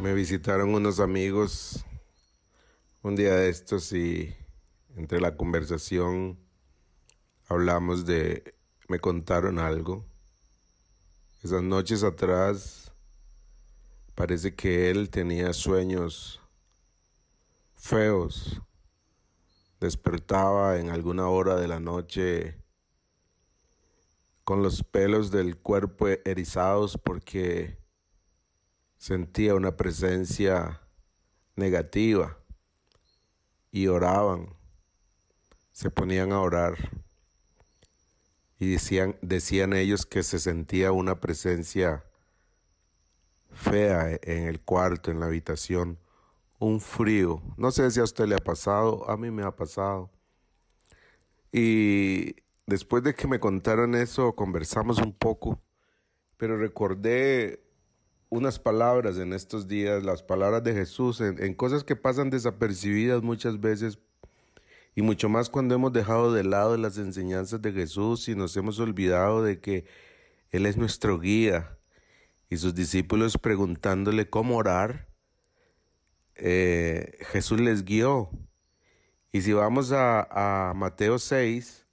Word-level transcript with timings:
Me 0.00 0.14
visitaron 0.14 0.74
unos 0.74 0.98
amigos 0.98 1.84
un 3.02 3.16
día 3.16 3.34
de 3.34 3.50
estos 3.50 3.92
y 3.92 4.34
entre 4.96 5.20
la 5.20 5.36
conversación 5.36 6.38
hablamos 7.48 8.06
de, 8.06 8.54
me 8.88 8.98
contaron 8.98 9.58
algo. 9.58 10.06
Esas 11.42 11.62
noches 11.62 12.02
atrás 12.02 12.94
parece 14.14 14.54
que 14.54 14.90
él 14.90 15.10
tenía 15.10 15.52
sueños 15.52 16.40
feos. 17.74 18.62
Despertaba 19.80 20.78
en 20.78 20.88
alguna 20.88 21.28
hora 21.28 21.56
de 21.56 21.68
la 21.68 21.78
noche 21.78 22.56
con 24.44 24.62
los 24.62 24.82
pelos 24.82 25.30
del 25.30 25.58
cuerpo 25.58 26.08
erizados 26.24 26.96
porque 26.96 27.79
sentía 29.00 29.54
una 29.54 29.78
presencia 29.78 30.82
negativa 31.56 32.36
y 33.72 33.86
oraban, 33.86 34.54
se 35.72 35.90
ponían 35.90 36.32
a 36.32 36.40
orar 36.40 36.76
y 38.58 38.72
decían, 38.72 39.16
decían 39.22 39.72
ellos 39.72 40.04
que 40.04 40.22
se 40.22 40.38
sentía 40.38 40.92
una 40.92 41.18
presencia 41.18 42.04
fea 43.52 44.18
en 44.20 44.46
el 44.46 44.60
cuarto, 44.60 45.10
en 45.10 45.20
la 45.20 45.26
habitación, 45.26 45.98
un 46.58 46.78
frío. 46.78 47.40
No 47.56 47.70
sé 47.70 47.90
si 47.90 48.00
a 48.00 48.04
usted 48.04 48.26
le 48.26 48.34
ha 48.34 48.44
pasado, 48.44 49.08
a 49.08 49.16
mí 49.16 49.30
me 49.30 49.44
ha 49.44 49.56
pasado. 49.56 50.10
Y 51.50 52.36
después 52.66 53.02
de 53.02 53.14
que 53.14 53.26
me 53.26 53.40
contaron 53.40 53.94
eso, 53.94 54.34
conversamos 54.34 54.98
un 54.98 55.14
poco, 55.14 55.58
pero 56.36 56.58
recordé 56.58 57.69
unas 58.30 58.60
palabras 58.60 59.18
en 59.18 59.32
estos 59.32 59.66
días, 59.66 60.04
las 60.04 60.22
palabras 60.22 60.62
de 60.62 60.72
Jesús, 60.72 61.20
en, 61.20 61.54
cosas 61.54 61.82
que 61.84 61.96
pasan 61.96 62.30
desapercibidas 62.30 63.22
muchas 63.22 63.60
veces 63.60 63.98
y 64.94 65.02
mucho 65.02 65.28
más 65.28 65.50
cuando 65.50 65.74
hemos 65.74 65.92
dejado 65.92 66.32
de 66.32 66.44
lado 66.44 66.76
las 66.76 66.96
enseñanzas 66.96 67.60
de 67.60 67.72
Jesús 67.72 68.28
y 68.28 68.36
nos 68.36 68.56
hemos 68.56 68.78
olvidado 68.78 69.42
de 69.42 69.60
que 69.60 69.84
Él 70.50 70.66
es 70.66 70.76
nuestro 70.76 71.18
guía 71.18 71.76
y 72.48 72.56
sus 72.56 72.74
discípulos 72.74 73.36
preguntándole 73.36 74.30
cómo 74.30 74.56
orar, 74.56 75.08
eh, 76.36 77.18
Jesús 77.32 77.60
les 77.60 77.84
guió. 77.84 78.30
Y 79.32 79.42
si 79.42 79.52
vamos 79.52 79.92
a, 79.92 80.70
a 80.70 80.74
Mateo 80.74 81.18
6, 81.18 81.86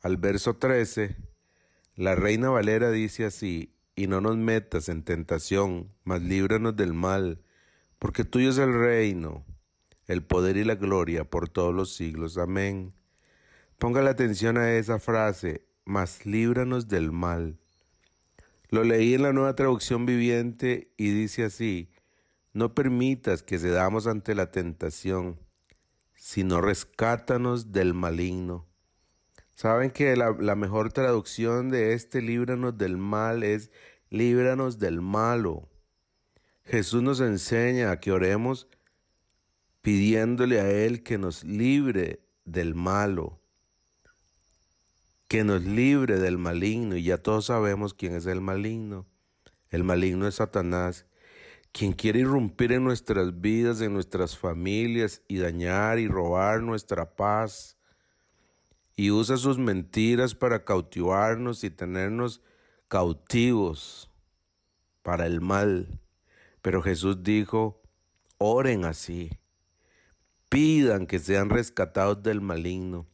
al 0.00 0.16
verso 0.16 0.56
13, 0.56 1.16
la 1.94 2.14
reina 2.14 2.50
Valera 2.50 2.90
dice 2.90 3.24
así, 3.24 3.77
y 3.98 4.06
no 4.06 4.20
nos 4.20 4.36
metas 4.36 4.88
en 4.88 5.02
tentación, 5.02 5.90
mas 6.04 6.22
líbranos 6.22 6.76
del 6.76 6.94
mal, 6.94 7.42
porque 7.98 8.22
tuyo 8.22 8.50
es 8.50 8.58
el 8.58 8.72
reino, 8.72 9.44
el 10.06 10.22
poder 10.22 10.56
y 10.56 10.62
la 10.62 10.76
gloria 10.76 11.24
por 11.24 11.48
todos 11.48 11.74
los 11.74 11.92
siglos. 11.94 12.38
Amén. 12.38 12.94
Ponga 13.76 14.00
la 14.00 14.10
atención 14.10 14.56
a 14.56 14.70
esa 14.70 15.00
frase, 15.00 15.66
mas 15.84 16.24
líbranos 16.24 16.86
del 16.86 17.10
mal. 17.10 17.58
Lo 18.70 18.84
leí 18.84 19.14
en 19.14 19.22
la 19.22 19.32
nueva 19.32 19.56
traducción 19.56 20.06
viviente 20.06 20.92
y 20.96 21.10
dice 21.10 21.42
así, 21.42 21.90
no 22.52 22.74
permitas 22.74 23.42
que 23.42 23.58
cedamos 23.58 24.06
ante 24.06 24.36
la 24.36 24.52
tentación, 24.52 25.40
sino 26.14 26.60
rescátanos 26.60 27.72
del 27.72 27.94
maligno. 27.94 28.67
Saben 29.58 29.90
que 29.90 30.14
la, 30.14 30.54
mejor 30.54 30.92
traducción 30.92 31.68
de 31.68 31.92
este 31.92 32.22
líbranos 32.22 32.78
del 32.78 32.96
mal 32.96 33.42
es 33.42 33.72
líbranos 34.08 34.78
del 34.78 35.00
malo. 35.00 35.68
Jesús 36.62 37.02
nos 37.02 37.18
enseña 37.18 37.90
a 37.90 37.98
que 37.98 38.12
oremos 38.12 38.68
pidiéndole 39.82 40.60
a 40.60 40.70
Él 40.70 41.02
que 41.02 41.18
nos 41.18 41.42
libre 41.42 42.20
del 42.44 42.76
malo, 42.76 43.40
que 45.26 45.42
nos 45.42 45.64
libre 45.64 46.20
del 46.20 46.38
maligno. 46.38 46.94
Y 46.94 47.02
ya 47.02 47.18
todos 47.18 47.46
sabemos 47.46 47.94
quién 47.94 48.14
es 48.14 48.26
el 48.26 48.40
maligno. 48.40 49.06
El 49.70 49.82
maligno 49.82 50.28
es 50.28 50.36
Satanás, 50.36 51.04
quien 51.72 51.94
quiere 51.94 52.20
irrumpir 52.20 52.70
en 52.70 52.84
nuestras 52.84 53.40
vidas, 53.40 53.80
en 53.80 53.92
nuestras 53.92 54.38
familias 54.38 55.20
y 55.26 55.38
dañar 55.38 55.98
y 55.98 56.06
robar 56.06 56.62
nuestra 56.62 57.16
paz 57.16 57.77
y 58.98 59.12
usa 59.12 59.36
sus 59.36 59.58
mentiras 59.58 60.34
para 60.34 60.64
cautivarnos 60.64 61.62
y 61.62 61.70
tenernos 61.70 62.42
cautivos 62.88 64.10
para 65.04 65.24
el 65.24 65.40
mal. 65.40 66.00
Pero 66.62 66.82
Jesús 66.82 67.22
dijo, 67.22 67.80
oren 68.38 68.84
así, 68.84 69.30
pidan 70.48 71.06
que 71.06 71.20
sean 71.20 71.48
rescatados 71.48 72.24
del 72.24 72.40
maligno. 72.40 73.06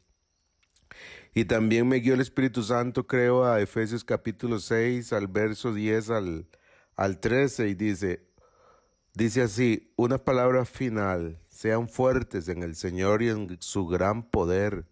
Y 1.35 1.45
también 1.45 1.87
me 1.87 1.99
guió 1.99 2.15
el 2.15 2.23
Espíritu 2.23 2.63
Santo, 2.63 3.07
creo, 3.07 3.45
a 3.45 3.61
Efesios 3.61 4.05
capítulo 4.05 4.61
6, 4.61 5.13
al 5.13 5.29
verso 5.29 5.75
10 5.75 6.09
al, 6.09 6.49
al 6.97 7.21
13, 7.21 7.69
y 7.69 7.75
dice, 7.75 8.27
dice 9.13 9.43
así, 9.43 9.93
una 9.97 10.17
palabra 10.17 10.65
final, 10.65 11.39
sean 11.51 11.91
fuertes 11.91 12.49
en 12.49 12.63
el 12.63 12.75
Señor 12.75 13.23
y 13.23 13.29
en 13.29 13.59
su 13.61 13.87
gran 13.87 14.23
poder 14.23 14.87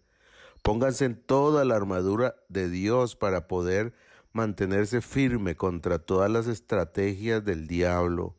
Pónganse 0.63 1.03
en 1.03 1.15
toda 1.17 1.65
la 1.65 1.75
armadura 1.75 2.35
de 2.47 2.69
Dios 2.69 3.17
para 3.17 3.49
poder 3.49 3.93
mantenerse 4.31 5.01
firme 5.01 5.57
contra 5.57 5.99
todas 5.99 6.31
las 6.31 6.47
estrategias 6.47 7.43
del 7.43 7.67
diablo, 7.67 8.37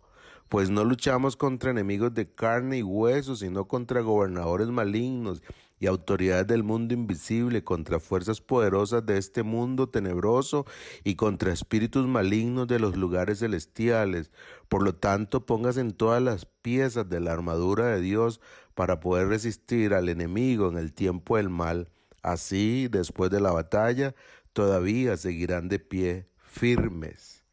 pues 0.49 0.71
no 0.71 0.85
luchamos 0.85 1.37
contra 1.37 1.71
enemigos 1.71 2.15
de 2.15 2.33
carne 2.33 2.79
y 2.79 2.83
hueso, 2.83 3.37
sino 3.37 3.69
contra 3.69 4.01
gobernadores 4.01 4.69
malignos 4.69 5.43
y 5.79 5.87
autoridades 5.87 6.47
del 6.47 6.63
mundo 6.63 6.95
invisible, 6.95 7.63
contra 7.63 8.01
fuerzas 8.01 8.41
poderosas 8.41 9.05
de 9.05 9.19
este 9.19 9.43
mundo 9.43 9.91
tenebroso 9.91 10.65
y 11.05 11.17
contra 11.17 11.53
espíritus 11.53 12.07
malignos 12.07 12.67
de 12.69 12.79
los 12.79 12.97
lugares 12.97 13.41
celestiales. 13.41 14.31
Por 14.69 14.83
lo 14.83 14.95
tanto, 14.95 15.45
póngase 15.45 15.83
en 15.83 15.93
todas 15.93 16.23
las 16.23 16.47
piezas 16.47 17.07
de 17.07 17.21
la 17.21 17.33
armadura 17.35 17.89
de 17.89 18.01
Dios 18.01 18.41
para 18.75 18.99
poder 18.99 19.29
resistir 19.29 19.93
al 19.93 20.09
enemigo 20.09 20.71
en 20.71 20.79
el 20.79 20.95
tiempo 20.95 21.37
del 21.37 21.51
mal 21.51 21.91
Así, 22.25 22.89
después 22.89 23.31
de 23.31 23.39
la 23.39 23.53
batalla, 23.53 24.15
todavía 24.55 25.19
seguirán 25.19 25.69
de 25.69 25.79
pie 25.79 26.27
firmes. 26.39 27.45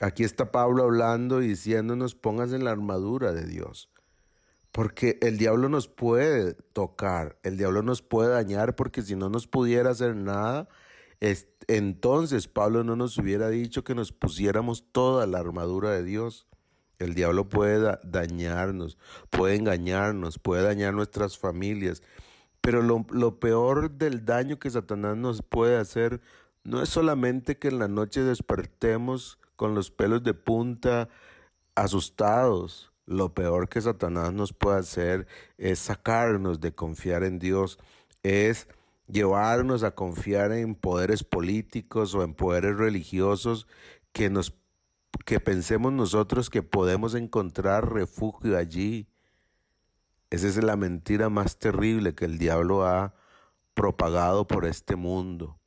Aquí 0.00 0.24
está 0.24 0.50
Pablo 0.50 0.84
hablando 0.84 1.42
y 1.42 1.48
diciéndonos, 1.48 2.14
pónganse 2.14 2.56
en 2.56 2.64
la 2.64 2.70
armadura 2.70 3.34
de 3.34 3.44
Dios. 3.44 3.90
Porque 4.72 5.18
el 5.20 5.36
diablo 5.36 5.68
nos 5.68 5.86
puede 5.86 6.54
tocar, 6.54 7.38
el 7.42 7.58
diablo 7.58 7.82
nos 7.82 8.00
puede 8.00 8.30
dañar, 8.30 8.74
porque 8.74 9.02
si 9.02 9.16
no 9.16 9.28
nos 9.28 9.46
pudiera 9.46 9.90
hacer 9.90 10.16
nada, 10.16 10.66
entonces 11.68 12.48
Pablo 12.48 12.84
no 12.84 12.96
nos 12.96 13.18
hubiera 13.18 13.50
dicho 13.50 13.84
que 13.84 13.94
nos 13.94 14.12
pusiéramos 14.12 14.90
toda 14.92 15.26
la 15.26 15.40
armadura 15.40 15.90
de 15.90 16.04
Dios. 16.04 16.46
El 16.98 17.12
diablo 17.14 17.50
puede 17.50 17.98
dañarnos, 18.02 18.96
puede 19.28 19.56
engañarnos, 19.56 20.38
puede 20.38 20.62
dañar 20.62 20.94
nuestras 20.94 21.36
familias. 21.36 22.02
Pero 22.64 22.80
lo, 22.80 23.40
peor 23.40 23.90
del 23.90 24.24
daño 24.24 24.58
que 24.58 24.70
Satanás 24.70 25.18
nos 25.18 25.42
puede 25.42 25.76
hacer 25.76 26.22
no 26.62 26.80
es 26.80 26.88
solamente 26.88 27.58
que 27.58 27.68
en 27.68 27.78
la 27.78 27.88
noche 27.88 28.22
despertemos 28.22 29.38
con 29.54 29.74
los 29.74 29.90
pelos 29.90 30.22
de 30.22 30.32
punta, 30.32 31.10
asustados. 31.74 32.90
Lo 33.04 33.34
peor 33.34 33.68
que 33.68 33.82
Satanás 33.82 34.32
nos 34.32 34.54
puede 34.54 34.78
hacer 34.78 35.26
es 35.58 35.78
sacarnos 35.78 36.58
de 36.62 36.74
confiar 36.74 37.22
en 37.22 37.38
Dios, 37.38 37.78
es 38.22 38.66
llevarnos 39.08 39.82
a 39.82 39.94
confiar 39.94 40.50
en 40.52 40.74
poderes 40.74 41.22
políticos 41.22 42.14
o 42.14 42.22
en 42.22 42.32
poderes 42.32 42.78
religiosos 42.78 43.66
que 44.14 44.30
nos 44.30 44.54
que 45.26 45.38
pensemos 45.38 45.92
nosotros 45.92 46.48
que 46.48 46.62
podemos 46.62 47.14
encontrar 47.14 47.92
refugio 47.92 48.56
allí. 48.56 49.06
Esa 50.34 50.48
es 50.48 50.56
la 50.56 50.74
mentira 50.74 51.28
más 51.28 51.60
terrible 51.60 52.16
que 52.16 52.24
el 52.24 52.38
diablo 52.38 52.84
ha 52.84 53.14
propagado 53.72 54.48
por 54.48 54.66
este 54.66 54.96
mundo. 54.96 55.60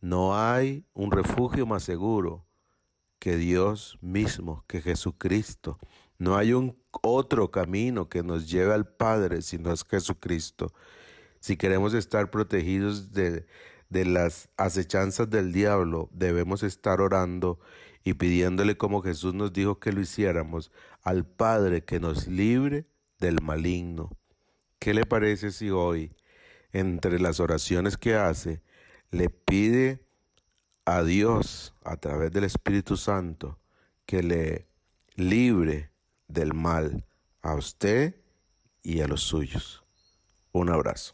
No 0.00 0.38
hay 0.40 0.86
un 0.94 1.10
refugio 1.10 1.66
más 1.66 1.82
seguro 1.82 2.46
que 3.18 3.36
Dios 3.36 3.98
mismo, 4.00 4.64
que 4.68 4.80
Jesucristo. 4.80 5.78
No 6.16 6.34
hay 6.34 6.54
un 6.54 6.78
otro 7.02 7.50
camino 7.50 8.08
que 8.08 8.22
nos 8.22 8.48
lleve 8.50 8.72
al 8.72 8.88
Padre 8.88 9.42
sino 9.42 9.70
es 9.70 9.84
Jesucristo. 9.84 10.72
Si 11.38 11.58
queremos 11.58 11.92
estar 11.92 12.30
protegidos 12.30 13.12
de, 13.12 13.46
de 13.90 14.06
las 14.06 14.48
acechanzas 14.56 15.28
del 15.28 15.52
diablo, 15.52 16.08
debemos 16.10 16.62
estar 16.62 17.02
orando 17.02 17.60
y 18.02 18.14
pidiéndole 18.14 18.78
como 18.78 19.02
Jesús 19.02 19.34
nos 19.34 19.52
dijo 19.52 19.78
que 19.78 19.92
lo 19.92 20.00
hiciéramos 20.00 20.72
al 21.02 21.26
Padre 21.26 21.84
que 21.84 22.00
nos 22.00 22.28
libre 22.28 22.86
del 23.18 23.42
maligno. 23.42 24.10
¿Qué 24.78 24.94
le 24.94 25.04
parece 25.06 25.50
si 25.50 25.70
hoy, 25.70 26.14
entre 26.72 27.18
las 27.18 27.40
oraciones 27.40 27.96
que 27.96 28.14
hace, 28.14 28.62
le 29.10 29.30
pide 29.30 30.04
a 30.84 31.02
Dios 31.02 31.74
a 31.84 31.96
través 31.96 32.32
del 32.32 32.44
Espíritu 32.44 32.96
Santo 32.96 33.58
que 34.06 34.22
le 34.22 34.66
libre 35.16 35.90
del 36.28 36.54
mal 36.54 37.04
a 37.42 37.54
usted 37.54 38.14
y 38.82 39.00
a 39.00 39.08
los 39.08 39.22
suyos. 39.22 39.84
Un 40.52 40.70
abrazo. 40.70 41.12